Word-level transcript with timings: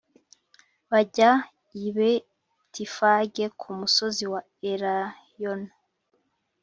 bajya 0.91 1.29
i 1.87 1.89
Betifage 1.95 3.43
ku 3.59 3.67
musozi 3.79 4.23
wa 4.33 4.41
Elayono 4.71 5.69